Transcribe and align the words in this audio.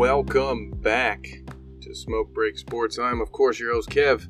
welcome 0.00 0.70
back 0.70 1.42
to 1.82 1.94
Smoke 1.94 2.32
Break 2.32 2.56
Sports. 2.56 2.98
I'm, 2.98 3.20
of 3.20 3.32
course, 3.32 3.60
your 3.60 3.74
host, 3.74 3.90
Kev. 3.90 4.28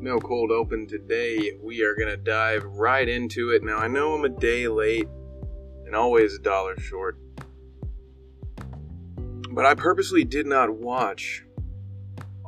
No 0.00 0.20
cold 0.20 0.52
open 0.52 0.86
today. 0.86 1.50
We 1.60 1.82
are 1.82 1.96
going 1.96 2.10
to 2.10 2.16
dive 2.16 2.62
right 2.62 3.08
into 3.08 3.50
it. 3.50 3.64
Now, 3.64 3.78
I 3.78 3.88
know 3.88 4.14
I'm 4.14 4.24
a 4.24 4.28
day 4.28 4.68
late 4.68 5.08
and 5.84 5.96
always 5.96 6.34
a 6.34 6.38
dollar 6.38 6.78
short, 6.78 7.18
but 9.50 9.66
I 9.66 9.74
purposely 9.74 10.22
did 10.22 10.46
not 10.46 10.70
watch 10.70 11.42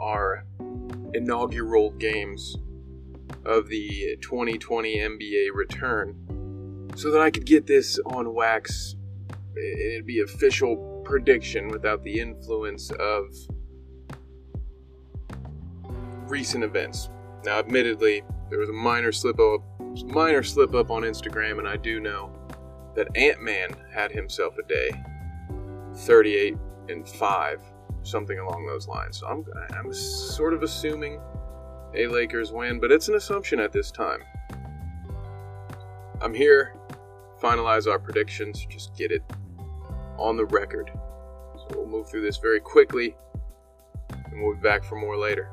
our 0.01 0.47
inaugural 1.15 1.91
games 1.91 2.57
of 3.45 3.71
the 3.71 4.17
2020 4.23 4.99
NBA 4.99 5.49
return 5.53 6.93
so 6.95 7.11
that 7.11 7.21
I 7.21 7.33
could 7.33 7.45
get 7.45 7.67
this 7.67 7.99
on 8.07 8.33
wax. 8.33 8.95
It'd 9.57 10.07
be 10.07 10.21
official 10.21 11.03
prediction 11.05 11.69
without 11.69 12.03
the 12.03 12.21
influence 12.21 12.91
of 12.93 13.27
recent 16.29 16.65
events. 16.65 17.11
Now, 17.45 17.59
admittedly, 17.59 18.23
there 18.51 18.59
was 18.59 18.69
a 18.69 18.73
minor 18.73 19.13
slip 19.13 19.39
up, 19.39 19.61
minor 20.07 20.43
slip 20.43 20.75
up 20.75 20.91
on 20.91 21.03
Instagram, 21.03 21.59
and 21.59 21.69
I 21.69 21.77
do 21.77 22.01
know 22.01 22.33
that 22.95 23.09
Ant 23.17 23.43
Man 23.43 23.71
had 23.93 24.13
himself 24.13 24.55
a 24.59 24.67
day, 24.69 24.91
38 25.95 26.57
and 26.89 27.09
five, 27.09 27.61
something 28.03 28.39
along 28.39 28.67
those 28.67 28.89
lines. 28.89 29.19
So 29.19 29.27
I'm, 29.27 29.45
I'm 29.77 29.93
sort 29.93 30.55
of 30.55 30.63
assuming 30.63 31.21
a 31.95 32.07
Lakers 32.07 32.53
win, 32.53 32.81
but 32.81 32.91
it's 32.91 33.09
an 33.09 33.15
assumption 33.15 33.61
at 33.61 33.73
this 33.73 33.91
time. 33.91 34.21
I'm 36.21 36.35
here, 36.35 36.77
finalize 37.43 37.91
our 37.91 37.99
predictions, 37.99 38.67
just 38.71 38.97
get 38.97 39.11
it 39.11 39.23
on 40.23 40.37
the 40.37 40.45
record. 40.47 40.91
So 41.57 41.67
we'll 41.75 41.87
move 41.87 42.09
through 42.09 42.23
this 42.23 42.37
very 42.37 42.61
quickly, 42.61 43.17
and 44.11 44.43
we'll 44.43 44.55
be 44.55 44.61
back 44.61 44.85
for 44.85 44.97
more 44.97 45.17
later 45.17 45.51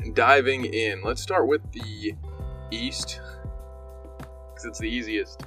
And 0.00 0.14
diving 0.14 0.64
in, 0.64 1.02
let's 1.02 1.22
start 1.22 1.46
with 1.46 1.60
the 1.72 2.14
East 2.70 3.20
because 4.18 4.64
it's 4.64 4.78
the 4.78 4.88
easiest. 4.88 5.44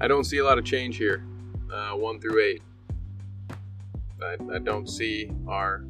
I 0.00 0.08
don't 0.08 0.24
see 0.24 0.38
a 0.38 0.44
lot 0.44 0.58
of 0.58 0.64
change 0.64 0.96
here, 0.96 1.24
uh, 1.72 1.92
one 1.92 2.20
through 2.20 2.40
eight. 2.42 2.62
I, 4.20 4.36
I, 4.54 4.58
don't 4.58 4.88
see 4.88 5.30
our 5.48 5.84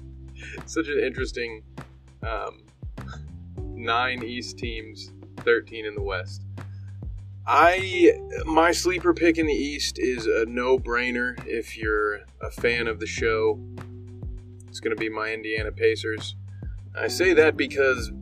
such 0.66 0.88
an 0.88 0.98
interesting 1.00 1.62
um, 2.22 2.62
nine 3.58 4.22
East 4.22 4.58
teams, 4.58 5.12
thirteen 5.38 5.84
in 5.84 5.94
the 5.94 6.02
West. 6.02 6.44
I 7.46 8.12
my 8.44 8.70
sleeper 8.70 9.14
pick 9.14 9.38
in 9.38 9.46
the 9.46 9.52
East 9.52 9.98
is 9.98 10.26
a 10.26 10.44
no-brainer 10.46 11.34
if 11.46 11.76
you're 11.76 12.20
a 12.40 12.50
fan 12.50 12.86
of 12.86 13.00
the 13.00 13.06
show. 13.06 13.58
It's 14.68 14.80
going 14.80 14.94
to 14.94 15.00
be 15.00 15.08
my 15.08 15.32
Indiana 15.32 15.72
Pacers. 15.72 16.36
I 16.96 17.08
say 17.08 17.32
that 17.34 17.56
because 17.56 18.12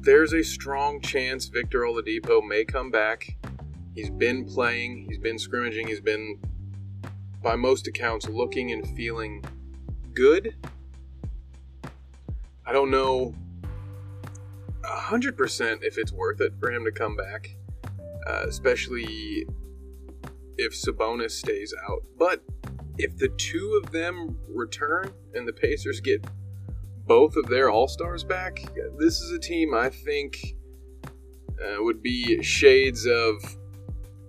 there's 0.00 0.32
a 0.32 0.42
strong 0.42 1.00
chance 1.00 1.46
Victor 1.46 1.80
Oladipo 1.80 2.46
may 2.46 2.64
come 2.64 2.90
back. 2.90 3.36
He's 3.94 4.10
been 4.10 4.44
playing, 4.44 5.06
he's 5.08 5.18
been 5.18 5.38
scrimmaging, 5.38 5.88
he's 5.88 6.00
been, 6.00 6.38
by 7.42 7.56
most 7.56 7.86
accounts, 7.86 8.28
looking 8.28 8.72
and 8.72 8.86
feeling 8.96 9.42
good. 10.12 10.54
I 12.66 12.72
don't 12.72 12.90
know 12.90 13.34
100% 14.82 15.82
if 15.82 15.98
it's 15.98 16.12
worth 16.12 16.40
it 16.40 16.52
for 16.60 16.70
him 16.70 16.84
to 16.84 16.92
come 16.92 17.16
back, 17.16 17.56
uh, 18.26 18.44
especially 18.48 19.46
if 20.58 20.72
Sabonis 20.74 21.32
stays 21.32 21.74
out. 21.88 22.02
But 22.18 22.42
if 22.98 23.16
the 23.16 23.28
two 23.28 23.80
of 23.82 23.92
them 23.92 24.38
return 24.48 25.12
and 25.34 25.46
the 25.46 25.52
Pacers 25.52 26.00
get 26.00 26.24
both 27.06 27.36
of 27.36 27.46
their 27.46 27.70
All 27.70 27.88
Stars 27.88 28.24
back, 28.24 28.60
this 28.98 29.20
is 29.20 29.30
a 29.30 29.38
team 29.38 29.74
I 29.74 29.90
think 29.90 30.56
uh, 31.62 31.82
would 31.82 32.02
be 32.02 32.42
shades 32.42 33.06
of 33.06 33.56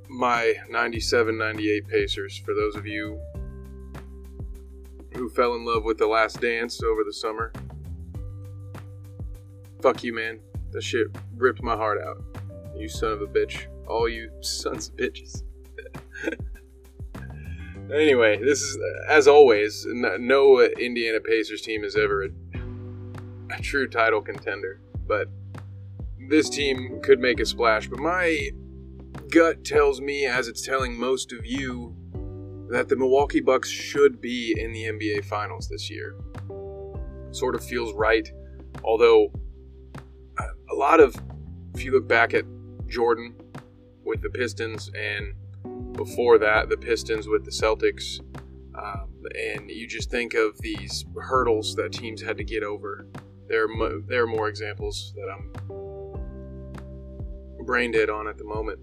my 0.10 0.54
97 0.70 1.38
98 1.38 1.88
Pacers. 1.88 2.38
For 2.38 2.54
those 2.54 2.76
of 2.76 2.86
you 2.86 3.20
who 5.14 5.30
fell 5.30 5.56
in 5.56 5.66
love 5.66 5.84
with 5.84 5.98
The 5.98 6.08
Last 6.08 6.40
Dance 6.42 6.84
over 6.84 7.04
the 7.04 7.14
summer, 7.14 7.52
fuck 9.82 10.04
you, 10.04 10.14
man. 10.14 10.40
That 10.72 10.84
shit 10.84 11.08
ripped 11.36 11.64
my 11.64 11.76
heart 11.76 12.00
out. 12.02 12.22
You 12.76 12.90
son 12.90 13.14
of 13.14 13.22
a 13.22 13.28
bitch. 13.28 13.68
All 13.88 14.08
you 14.10 14.30
sons 14.42 14.90
of 14.90 14.96
bitches. 14.98 15.44
anyway, 17.94 18.40
this 18.44 18.62
is, 18.62 18.78
as 19.10 19.28
always, 19.28 19.86
no 19.88 20.62
Indiana 20.62 21.20
Pacers 21.20 21.62
team 21.62 21.84
has 21.84 21.96
ever 21.96 22.24
a 22.24 23.62
true 23.62 23.88
title 23.88 24.22
contender, 24.22 24.82
but 25.08 25.28
this 26.30 26.50
team 26.50 27.00
could 27.02 27.20
make 27.20 27.40
a 27.40 27.46
splash. 27.46 27.88
But 27.88 28.00
my 28.00 28.52
gut 29.32 29.64
tells 29.64 30.02
me, 30.02 30.26
as 30.26 30.48
it's 30.48 30.62
telling 30.62 31.00
most 31.00 31.32
of 31.32 31.46
you, 31.46 31.96
that 32.70 32.90
the 32.90 32.96
Milwaukee 32.96 33.40
Bucks 33.40 33.70
should 33.70 34.20
be 34.20 34.56
in 34.58 34.74
the 34.74 34.84
NBA 34.84 35.26
Finals 35.26 35.70
this 35.70 35.90
year. 35.90 36.16
Sort 37.32 37.56
of 37.56 37.64
feels 37.64 37.94
right, 37.94 38.30
although 38.84 39.32
uh, 40.38 40.44
a 40.72 40.76
lot 40.76 41.00
of, 41.00 41.16
if 41.74 41.84
you 41.84 41.92
look 41.92 42.08
back 42.08 42.34
at 42.34 42.44
Jordan 42.88 43.36
with 44.08 44.22
the 44.22 44.30
Pistons 44.30 44.90
and 44.98 45.34
before 45.94 46.38
that, 46.40 46.70
the 46.70 46.78
Pistons 46.78 47.28
with 47.28 47.46
the 47.46 47.52
Celtics, 47.52 48.20
um, 48.76 49.10
and 49.36 49.70
you 49.70 49.88
just 49.88 50.10
think 50.10 50.34
of 50.34 50.60
these 50.62 51.06
hurdles 51.20 51.76
that 51.76 51.92
teams 51.92 52.22
had 52.22 52.38
to 52.38 52.44
get 52.44 52.64
over 52.64 53.08
there 53.48 53.64
are, 53.64 53.68
mo- 53.68 54.04
there 54.08 54.24
are 54.24 54.28
more 54.28 54.48
examples 54.50 55.14
that 55.16 55.30
I'm 55.30 55.52
brain 57.66 57.92
dead 57.92 58.10
on 58.10 58.28
at 58.28 58.38
the 58.38 58.44
moment. 58.44 58.80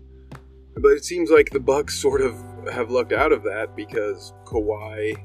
But 0.77 0.93
it 0.93 1.05
seems 1.05 1.31
like 1.31 1.51
the 1.51 1.61
Bucks 1.61 1.99
sort 1.99 2.21
of 2.21 2.35
have 2.71 2.91
lucked 2.91 3.13
out 3.13 3.33
of 3.33 3.43
that 3.45 3.75
because 3.77 4.35
Kawhi 4.45 5.17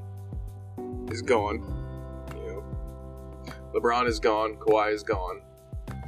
is 1.10 1.22
gone. 1.22 1.56
You 2.34 2.46
know, 2.46 2.64
LeBron 3.74 4.06
is 4.06 4.20
gone. 4.20 4.56
Kawhi 4.56 4.94
is 4.94 5.02
gone. 5.02 5.42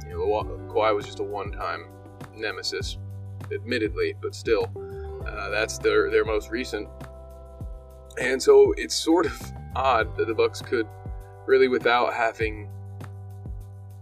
You 0.07 0.17
know, 0.17 0.25
Kawhi 0.69 0.95
was 0.95 1.05
just 1.05 1.19
a 1.19 1.23
one-time 1.23 1.87
nemesis, 2.35 2.97
admittedly, 3.53 4.15
but 4.21 4.35
still, 4.35 4.71
uh, 5.27 5.49
that's 5.49 5.77
their 5.77 6.09
their 6.09 6.25
most 6.25 6.49
recent. 6.49 6.87
And 8.19 8.41
so 8.41 8.73
it's 8.77 8.95
sort 8.95 9.25
of 9.25 9.41
odd 9.75 10.15
that 10.17 10.27
the 10.27 10.35
Bucks 10.35 10.61
could 10.61 10.87
really, 11.45 11.67
without 11.67 12.13
having 12.13 12.69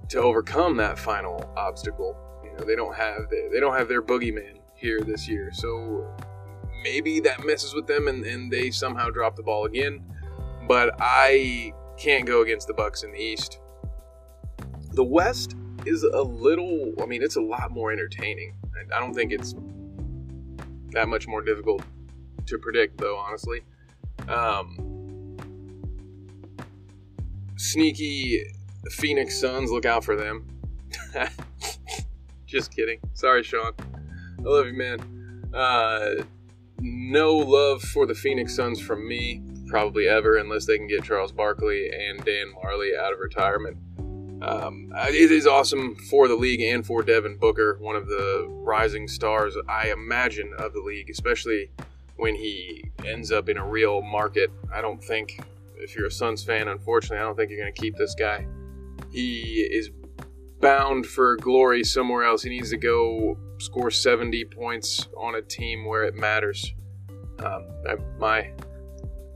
to 0.10 0.20
overcome 0.20 0.76
that 0.78 1.00
final 1.00 1.50
obstacle. 1.56 2.18
You 2.44 2.52
know, 2.52 2.66
they 2.66 2.76
don't 2.76 2.96
have 2.96 3.30
they 3.30 3.60
don't 3.60 3.78
have 3.78 3.88
their 3.88 4.02
boogeyman 4.02 4.60
here 4.76 5.02
this 5.02 5.28
year, 5.28 5.52
so 5.54 6.06
maybe 6.84 7.20
that 7.22 7.46
messes 7.46 7.74
with 7.74 7.88
them 7.88 8.08
and, 8.08 8.26
and 8.26 8.52
they 8.52 8.72
somehow 8.72 9.10
drop 9.10 9.36
the 9.36 9.44
ball 9.44 9.66
again. 9.66 10.04
But 10.68 10.96
I 11.00 11.74
can't 11.98 12.26
go 12.26 12.42
against 12.42 12.68
the 12.68 12.74
Bucks 12.74 13.04
in 13.04 13.12
the 13.12 13.20
East. 13.20 13.60
The 14.94 15.04
West 15.04 15.56
is 15.86 16.04
a 16.04 16.22
little 16.22 16.94
I 17.02 17.06
mean 17.06 17.24
it's 17.24 17.38
a 17.38 17.42
lot 17.42 17.72
more 17.72 17.92
entertaining. 17.92 18.56
I 18.94 19.00
don't 19.00 19.14
think 19.14 19.32
it's 19.32 19.56
that 20.92 21.08
much 21.08 21.28
more 21.28 21.42
difficult 21.42 21.84
to 22.48 22.58
predict 22.58 22.98
though, 22.98 23.18
honestly. 23.18 23.62
Um, 24.28 25.38
sneaky 27.58 28.44
Phoenix 28.90 29.40
Suns, 29.40 29.72
look 29.72 29.86
out 29.86 30.04
for 30.04 30.16
them. 30.16 30.48
Just 32.46 32.76
kidding. 32.76 33.00
Sorry, 33.14 33.44
Sean. 33.44 33.74
I 34.40 34.42
love 34.42 34.66
you, 34.66 34.74
man. 34.74 35.52
Uh, 35.54 36.24
no 36.80 37.36
love 37.36 37.82
for 37.82 38.06
the 38.06 38.16
Phoenix 38.16 38.56
Suns 38.56 38.82
from 38.82 39.08
me, 39.08 39.42
probably 39.68 40.08
ever, 40.08 40.38
unless 40.38 40.66
they 40.66 40.78
can 40.78 40.88
get 40.88 41.04
Charles 41.04 41.32
Barkley 41.32 41.90
and 41.90 42.24
Dan 42.26 42.54
Majerle 42.56 42.98
out 43.00 43.14
of 43.14 43.20
retirement. 43.20 43.78
Um, 44.42 44.92
it 44.96 45.32
is 45.32 45.46
awesome 45.46 45.96
for 45.96 46.28
the 46.28 46.36
league 46.36 46.62
and 46.62 46.86
for 46.86 47.04
Devin 47.04 47.38
Booker, 47.38 47.78
one 47.80 47.96
of 47.96 48.08
the 48.08 48.48
rising 48.50 49.08
stars, 49.08 49.56
I 49.70 49.92
imagine, 49.92 50.54
of 50.58 50.74
the 50.74 50.82
league, 50.82 51.10
especially 51.10 51.70
when 52.16 52.36
he 52.36 52.92
ends 53.06 53.32
up 53.32 53.50
in 53.50 53.58
a 53.58 53.66
real 53.66 54.02
market. 54.02 54.52
I 54.74 54.82
don't 54.82 55.04
think, 55.04 55.40
if 55.78 55.96
you're 55.96 56.08
a 56.08 56.12
Suns 56.12 56.44
fan, 56.44 56.68
unfortunately, 56.68 57.18
I 57.18 57.22
don't 57.22 57.36
think 57.36 57.52
you're 57.52 57.60
going 57.60 57.74
to 57.74 57.82
keep 57.82 57.96
this 57.96 58.16
guy 58.16 58.48
he 59.12 59.68
is 59.72 59.90
bound 60.60 61.06
for 61.06 61.38
glory 61.38 61.84
somewhere 61.84 62.24
else. 62.24 62.44
He 62.44 62.50
needs 62.50 62.70
to 62.72 62.78
go 62.78 63.38
score 63.60 63.92
70 63.92 64.46
points 64.46 65.08
on 65.18 65.36
a 65.36 65.42
team 65.42 65.86
where 65.86 66.04
it 66.04 66.16
matters. 66.16 66.74
Um, 67.40 67.66
my 68.20 68.52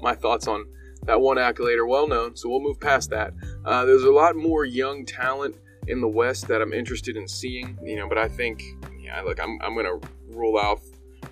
my 0.01 0.13
thoughts 0.13 0.47
on 0.47 0.65
that 1.05 1.19
one 1.19 1.37
accolade 1.37 1.77
are 1.77 1.87
well 1.87 2.07
known, 2.07 2.35
so 2.35 2.49
we'll 2.49 2.61
move 2.61 2.79
past 2.79 3.09
that. 3.11 3.33
Uh, 3.63 3.85
there's 3.85 4.03
a 4.03 4.11
lot 4.11 4.35
more 4.35 4.65
young 4.65 5.05
talent 5.05 5.55
in 5.87 6.01
the 6.01 6.07
West 6.07 6.47
that 6.47 6.61
I'm 6.61 6.73
interested 6.73 7.15
in 7.15 7.27
seeing, 7.27 7.77
you 7.83 7.95
know. 7.95 8.09
But 8.09 8.17
I 8.17 8.27
think, 8.27 8.63
yeah, 8.99 9.21
look, 9.21 9.39
I'm, 9.39 9.59
I'm 9.61 9.75
gonna 9.75 9.99
rule 10.29 10.57
out 10.57 10.81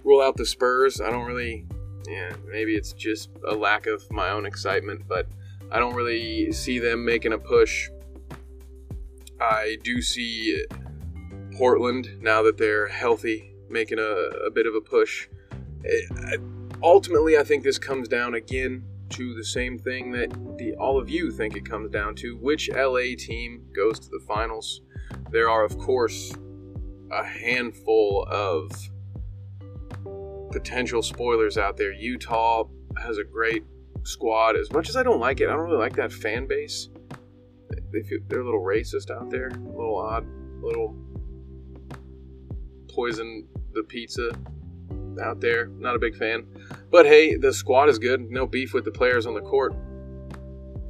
rule 0.04 0.22
out 0.22 0.38
the 0.38 0.46
Spurs. 0.46 1.02
I 1.02 1.10
don't 1.10 1.26
really 1.26 1.66
yeah, 2.08 2.36
maybe 2.50 2.76
it's 2.76 2.94
just 2.94 3.30
a 3.48 3.56
lack 3.56 3.88
of 3.88 4.10
my 4.12 4.30
own 4.30 4.46
excitement, 4.46 5.08
but 5.08 5.28
I 5.72 5.80
don't 5.80 5.96
really 5.96 6.52
see 6.52 6.80
them 6.80 7.06
making 7.06 7.34
a 7.34 7.38
push. 7.38 7.90
I 9.40 9.78
do 9.84 10.02
see 10.02 10.66
Portland 11.58 12.10
now 12.22 12.44
that 12.44 12.58
they're 12.58 12.88
healthy 12.88 13.56
making 13.70 14.00
a, 14.00 14.48
a 14.48 14.52
bit 14.52 14.66
of 14.66 14.76
a 14.76 14.82
push. 14.82 15.28
It, 15.84 16.42
ultimately, 16.82 17.38
I 17.38 17.44
think 17.44 17.64
this 17.64 17.80
comes 17.80 18.08
down 18.08 18.36
again 18.36 18.84
to 19.10 19.34
the 19.36 19.44
same 19.44 19.78
thing 19.78 20.12
that 20.12 20.32
the, 20.58 20.74
all 20.76 21.00
of 21.00 21.10
you 21.10 21.32
think 21.32 21.56
it 21.56 21.66
comes 21.66 21.90
down 21.92 22.16
to 22.16 22.38
which 22.38 22.70
LA 22.70 23.16
team 23.18 23.66
goes 23.76 24.00
to 24.00 24.10
the 24.10 24.22
finals. 24.28 24.82
There 25.32 25.50
are, 25.50 25.64
of 25.64 25.78
course, 25.78 26.34
a 27.12 27.24
handful 27.24 28.28
of 28.30 28.72
potential 30.52 31.02
spoilers 31.02 31.58
out 31.58 31.78
there. 31.78 31.92
Utah 31.92 32.66
has 33.02 33.18
a 33.18 33.24
great 33.24 33.64
squad. 34.04 34.56
As 34.56 34.72
much 34.72 34.90
as 34.90 34.96
I 34.96 35.04
don't 35.04 35.20
like 35.20 35.42
it, 35.42 35.50
I 35.50 35.54
don't 35.54 35.62
really 35.62 35.78
like 35.78 35.96
that 35.96 36.12
fan 36.12 36.48
base. 36.48 36.90
They 37.92 38.02
feel, 38.02 38.20
they're 38.28 38.42
a 38.42 38.46
little 38.46 38.64
racist 38.64 39.12
out 39.12 39.30
there, 39.30 39.50
a 39.50 39.78
little 39.78 39.98
odd, 39.98 40.26
a 40.26 40.66
little 40.66 40.96
poison 42.90 43.48
the 43.74 43.84
pizza 43.84 44.32
out 45.20 45.42
there. 45.42 45.68
Not 45.68 45.96
a 45.96 46.00
big 46.00 46.16
fan. 46.16 46.46
But 46.92 47.06
hey, 47.06 47.36
the 47.36 47.54
squad 47.54 47.90
is 47.90 48.00
good. 48.00 48.30
No 48.30 48.46
beef 48.46 48.74
with 48.74 48.86
the 48.86 48.92
players 48.92 49.26
on 49.26 49.34
the 49.34 49.42
court. 49.42 49.74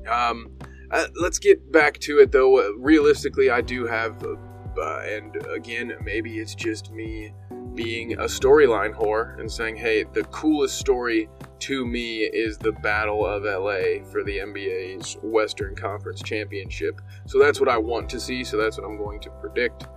Um, 0.10 0.58
uh, 0.92 1.08
let's 1.20 1.40
get 1.40 1.72
back 1.72 2.00
to 2.00 2.20
it 2.20 2.32
though. 2.32 2.60
Uh, 2.60 2.74
realistically, 2.78 3.50
I 3.50 3.62
do 3.62 3.86
have, 3.86 4.24
uh, 4.24 5.00
and 5.00 5.36
again, 5.48 5.94
maybe 6.04 6.40
it's 6.40 6.56
just 6.56 6.92
me 6.92 7.34
being 7.74 8.14
a 8.14 8.26
storyline 8.26 8.94
whore 8.94 9.40
and 9.40 9.52
saying, 9.52 9.76
hey, 9.76 10.04
the 10.14 10.24
coolest 10.26 10.78
story 10.78 11.30
to 11.60 11.86
me 11.86 12.20
is 12.20 12.58
the 12.58 12.72
Battle 12.72 13.26
of 13.26 13.44
LA 13.44 14.06
for 14.12 14.24
the 14.24 14.38
NBA's 14.38 15.18
Western 15.24 15.76
Conference 15.76 16.22
Championship. 16.22 17.02
So 17.26 17.40
that's 17.40 17.60
what 17.60 17.70
I 17.70 17.78
want 17.78 18.10
to 18.10 18.20
see. 18.20 18.44
So 18.44 18.58
that's 18.58 18.78
what 18.78 18.86
I'm 18.86 18.98
going 18.98 19.20
to 19.22 19.30
predict. 19.30 19.88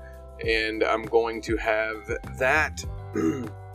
And 0.47 0.83
I'm 0.85 1.03
going 1.03 1.43
to 1.43 1.57
have 1.57 2.07
that. 2.39 2.85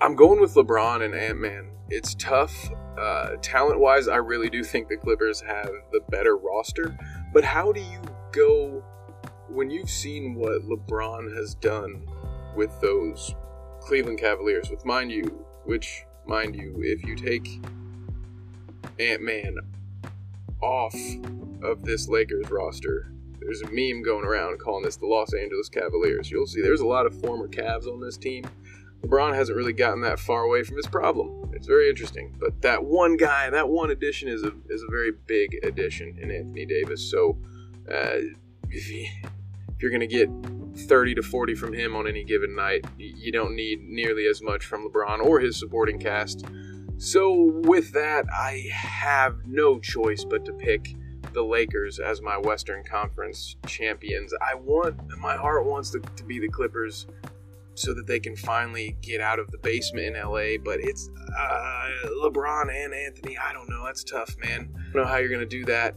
I'm 0.00 0.16
going 0.16 0.40
with 0.40 0.54
LeBron 0.54 1.04
and 1.04 1.14
Ant 1.14 1.38
Man. 1.38 1.70
It's 1.90 2.14
tough. 2.16 2.70
Uh, 2.98 3.36
talent 3.40 3.78
wise, 3.78 4.08
I 4.08 4.16
really 4.16 4.50
do 4.50 4.64
think 4.64 4.88
the 4.88 4.96
Clippers 4.96 5.40
have 5.42 5.70
the 5.92 6.00
better 6.08 6.36
roster. 6.36 6.98
But 7.32 7.44
how 7.44 7.70
do 7.70 7.80
you 7.80 8.02
go 8.32 8.82
when 9.48 9.70
you've 9.70 9.90
seen 9.90 10.34
what 10.34 10.62
LeBron 10.62 11.32
has 11.36 11.54
done 11.54 12.04
with 12.56 12.80
those 12.80 13.32
Cleveland 13.80 14.18
Cavaliers? 14.18 14.70
With 14.70 14.84
mind 14.84 15.12
you, 15.12 15.46
which 15.66 16.04
mind 16.26 16.56
you, 16.56 16.74
if 16.82 17.04
you 17.04 17.14
take 17.14 17.64
Ant 18.98 19.22
Man 19.22 19.56
off 20.60 20.96
of 21.62 21.84
this 21.84 22.08
Lakers 22.08 22.50
roster, 22.50 23.12
there's 23.38 23.62
a 23.62 23.70
meme 23.70 24.02
going 24.02 24.24
around 24.24 24.58
calling 24.58 24.82
this 24.82 24.96
the 24.96 25.06
Los 25.06 25.32
Angeles 25.32 25.68
Cavaliers. 25.68 26.28
You'll 26.28 26.48
see 26.48 26.60
there's 26.60 26.80
a 26.80 26.86
lot 26.86 27.06
of 27.06 27.20
former 27.20 27.46
Cavs 27.46 27.86
on 27.86 28.00
this 28.00 28.16
team. 28.16 28.44
LeBron 29.02 29.34
hasn't 29.34 29.56
really 29.56 29.72
gotten 29.72 30.00
that 30.02 30.18
far 30.18 30.42
away 30.42 30.62
from 30.62 30.76
his 30.76 30.86
problem. 30.86 31.50
It's 31.52 31.66
very 31.66 31.88
interesting. 31.88 32.34
But 32.38 32.60
that 32.62 32.84
one 32.84 33.16
guy, 33.16 33.50
that 33.50 33.68
one 33.68 33.90
addition 33.90 34.28
is 34.28 34.42
a 34.42 34.52
is 34.68 34.82
a 34.82 34.90
very 34.90 35.12
big 35.26 35.58
addition 35.62 36.18
in 36.20 36.30
Anthony 36.30 36.66
Davis. 36.66 37.10
So 37.10 37.38
uh, 37.90 38.18
if, 38.70 38.90
you, 38.90 39.08
if 39.22 39.82
you're 39.82 39.90
going 39.90 40.00
to 40.00 40.06
get 40.06 40.28
30 40.88 41.14
to 41.16 41.22
40 41.22 41.54
from 41.54 41.72
him 41.72 41.96
on 41.96 42.06
any 42.06 42.24
given 42.24 42.54
night, 42.54 42.84
you 42.98 43.32
don't 43.32 43.54
need 43.54 43.82
nearly 43.82 44.26
as 44.26 44.42
much 44.42 44.64
from 44.64 44.88
LeBron 44.88 45.20
or 45.20 45.40
his 45.40 45.58
supporting 45.58 45.98
cast. 45.98 46.44
So 46.98 47.34
with 47.34 47.92
that, 47.92 48.24
I 48.32 48.68
have 48.72 49.46
no 49.46 49.78
choice 49.78 50.24
but 50.24 50.44
to 50.46 50.52
pick 50.52 50.94
the 51.32 51.42
Lakers 51.42 51.98
as 51.98 52.22
my 52.22 52.38
Western 52.38 52.82
Conference 52.84 53.56
champions. 53.66 54.32
I 54.40 54.54
want 54.54 54.96
my 55.18 55.36
heart 55.36 55.66
wants 55.66 55.90
to, 55.90 56.00
to 56.00 56.24
be 56.24 56.38
the 56.38 56.48
Clippers 56.48 57.06
so 57.76 57.94
that 57.94 58.06
they 58.06 58.18
can 58.18 58.34
finally 58.36 58.96
get 59.02 59.20
out 59.20 59.38
of 59.38 59.50
the 59.50 59.58
basement 59.58 60.06
in 60.06 60.22
LA. 60.22 60.56
But 60.62 60.80
it's 60.80 61.08
uh, 61.38 61.88
LeBron 62.22 62.74
and 62.74 62.92
Anthony. 62.92 63.38
I 63.38 63.52
don't 63.52 63.68
know. 63.68 63.84
That's 63.84 64.04
tough, 64.04 64.34
man. 64.38 64.74
I 64.74 64.92
don't 64.92 65.02
know 65.02 65.08
how 65.08 65.18
you're 65.18 65.30
gonna 65.30 65.46
do 65.46 65.64
that. 65.66 65.94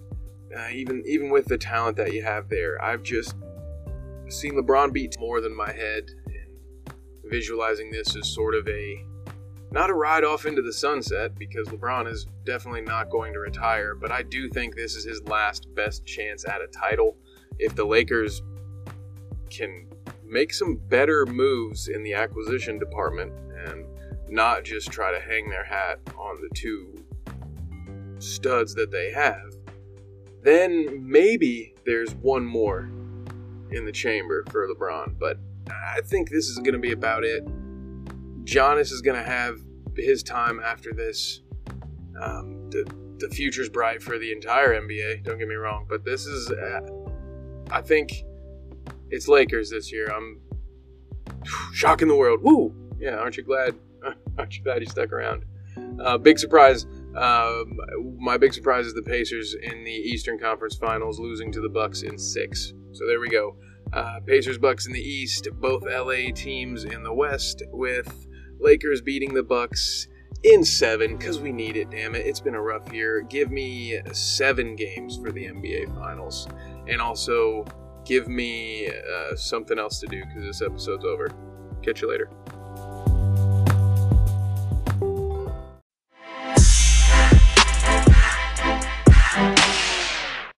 Uh, 0.56 0.70
even 0.72 1.04
even 1.08 1.30
with 1.30 1.46
the 1.46 1.58
talent 1.58 1.98
that 1.98 2.14
you 2.14 2.24
have 2.24 2.50
there, 2.50 2.81
I've 2.84 3.04
just 3.04 3.36
seen 4.28 4.54
LeBron 4.54 4.94
beat 4.94 5.16
more 5.20 5.42
than 5.42 5.56
my 5.56 5.72
head. 5.72 6.04
And 6.26 6.94
visualizing 7.30 7.92
this 7.92 8.16
as 8.16 8.28
sort 8.28 8.56
of 8.56 8.68
a 8.68 9.06
not 9.72 9.90
a 9.90 9.94
ride 9.94 10.24
off 10.24 10.46
into 10.46 10.64
the 10.64 10.74
sunset 10.74 11.38
because 11.38 11.68
LeBron 11.68 12.12
is 12.12 12.25
definitely 12.44 12.82
not 12.82 13.10
going 13.12 13.34
to 13.34 13.40
retire, 13.40 13.94
but 13.94 14.12
I 14.12 14.24
do 14.24 14.50
think 14.50 14.75
this 14.75 14.96
is 14.96 15.06
his 15.06 15.22
last 15.24 15.68
best 15.75 16.06
chance 16.06 16.44
at 16.48 16.62
a 16.62 16.68
title. 16.68 17.18
If 17.60 17.75
the 17.75 17.86
Lakers 17.86 18.42
can 19.52 19.88
make 20.30 20.54
some 20.54 20.76
better 20.76 21.26
moves 21.26 21.88
in 21.88 22.04
the 22.04 22.14
acquisition 22.14 22.80
department 22.80 23.34
and 23.66 23.86
not 24.30 24.64
just 24.64 24.92
try 24.92 25.12
to 25.12 25.20
hang 25.20 25.50
their 25.50 25.64
hat 25.64 26.00
on 26.18 26.42
the 26.42 26.50
two 26.56 27.04
studs 28.20 28.76
that 28.76 28.92
they 28.92 29.12
have, 29.12 29.56
then 30.44 31.04
maybe 31.06 31.74
there's 31.86 32.14
one 32.16 32.46
more 32.46 32.92
in 33.72 33.86
the 33.86 33.92
chamber 33.92 34.44
for 34.50 34.68
LeBron. 34.68 35.18
But 35.20 35.38
I 35.70 36.02
think 36.02 36.30
this 36.30 36.48
is 36.48 36.58
going 36.58 36.74
to 36.74 36.80
be 36.80 36.92
about 36.92 37.24
it. 37.24 37.46
Giannis 38.46 38.92
is 38.92 39.02
going 39.02 39.18
to 39.18 39.30
have 39.30 39.58
his 39.96 40.24
time 40.24 40.60
after 40.60 40.94
this. 40.94 41.42
Um, 42.22 42.70
the 42.70 42.90
the 43.20 43.30
future's 43.30 43.70
bright 43.70 44.02
for 44.02 44.18
the 44.18 44.32
entire 44.32 44.80
NBA. 44.80 45.24
Don't 45.24 45.38
get 45.38 45.48
me 45.48 45.56
wrong, 45.56 45.86
but 45.90 46.04
this 46.06 46.25
is, 46.25 46.52
uh, 46.52 46.82
I 47.70 47.82
think, 47.82 48.24
it's 49.12 49.28
Lakers 49.28 49.70
this 49.70 49.92
year. 49.92 50.08
I'm 50.08 50.40
shocking 51.74 52.08
the 52.08 52.16
world. 52.16 52.42
Woo! 52.42 52.74
Yeah, 53.00 53.16
aren't 53.16 53.38
you 53.38 53.44
glad? 53.44 53.76
Aren't 54.38 54.58
you 54.58 54.64
glad 54.64 54.82
you 54.82 54.88
stuck 54.88 55.12
around? 55.12 55.44
Uh, 56.02 56.18
big 56.18 56.40
surprise. 56.40 56.86
Um, 57.16 57.78
my 58.18 58.38
big 58.38 58.54
surprise 58.54 58.86
is 58.86 58.94
the 58.94 59.02
Pacers 59.02 59.54
in 59.54 59.84
the 59.84 59.92
Eastern 59.92 60.40
Conference 60.40 60.76
Finals, 60.76 61.20
losing 61.20 61.52
to 61.52 61.62
the 61.62 61.70
Bucks 61.70 62.04
in 62.04 62.18
six. 62.18 62.74
So 62.94 63.06
there 63.06 63.20
we 63.20 63.30
go. 63.30 63.58
Uh, 63.92 64.20
Pacers, 64.26 64.58
Bucks 64.58 64.86
in 64.86 64.94
the 64.94 65.02
East, 65.02 65.48
both 65.54 65.84
LA 65.84 66.32
teams 66.34 66.86
in 66.86 67.04
the 67.04 67.14
West, 67.14 67.64
with 67.72 68.28
Lakers 68.60 69.01
beating 69.01 69.34
the 69.34 69.44
Bucks 69.44 70.08
in 70.44 70.63
seven 70.63 71.18
because 71.18 71.39
we 71.39 71.51
need 71.51 71.75
it. 71.75 71.89
Damn 71.89 72.16
it, 72.16 72.25
it's 72.25 72.39
been 72.39 72.56
a 72.56 72.62
rough 72.62 72.94
year. 72.94 73.22
Give 73.22 73.51
me 73.51 74.00
seven 74.13 74.75
games 74.75 75.18
for 75.18 75.32
the 75.32 75.46
NBA 75.46 75.94
Finals, 75.96 76.48
and 76.88 77.01
also 77.01 77.66
give 78.06 78.27
me 78.27 78.88
uh, 78.89 79.36
something 79.36 79.77
else 79.79 80.00
to 80.00 80.08
do 80.08 80.24
because 80.25 80.44
this 80.44 80.62
episode's 80.62 81.06
over. 81.06 81.29
Catch 81.82 82.01
you 82.01 82.10
later. 82.10 82.29